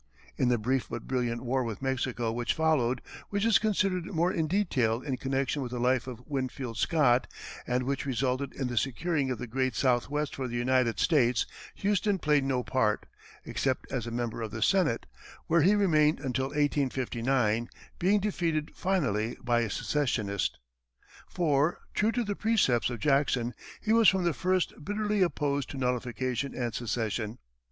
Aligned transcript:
In 0.35 0.47
the 0.49 0.57
brief 0.57 0.89
but 0.89 1.05
brilliant 1.07 1.43
war 1.43 1.63
with 1.63 1.83
Mexico 1.83 2.31
which 2.31 2.55
followed, 2.55 3.03
which 3.29 3.45
is 3.45 3.59
considered 3.59 4.07
more 4.07 4.33
in 4.33 4.47
detail 4.47 4.99
in 5.03 5.15
connection 5.15 5.61
with 5.61 5.69
the 5.71 5.79
life 5.79 6.07
of 6.07 6.25
Winfield 6.25 6.77
Scott, 6.79 7.27
and 7.67 7.83
which 7.83 8.07
resulted 8.07 8.51
in 8.55 8.65
the 8.67 8.79
securing 8.79 9.29
of 9.29 9.37
the 9.37 9.45
great 9.45 9.75
Southwest 9.75 10.33
for 10.35 10.47
the 10.47 10.55
United 10.57 10.97
States, 10.99 11.45
Houston 11.75 12.17
played 12.17 12.43
no 12.43 12.63
part, 12.63 13.05
except 13.45 13.91
as 13.91 14.07
a 14.07 14.09
member 14.09 14.41
of 14.41 14.49
the 14.49 14.63
Senate, 14.63 15.05
where 15.45 15.61
he 15.61 15.75
remained 15.75 16.19
until 16.19 16.45
1859, 16.47 17.69
being 17.99 18.19
defeated 18.19 18.71
finally 18.73 19.37
by 19.43 19.59
a 19.59 19.69
secessionist. 19.69 20.57
For, 21.27 21.77
true 21.93 22.11
to 22.13 22.23
the 22.23 22.35
precepts 22.35 22.89
of 22.89 22.97
Jackson, 22.97 23.53
he 23.79 23.93
was 23.93 24.09
from 24.09 24.23
the 24.23 24.33
first 24.33 24.83
bitterly 24.83 25.21
opposed 25.21 25.69
to 25.69 25.77
nullification 25.77 26.55
and 26.55 26.73
secession. 26.73 27.37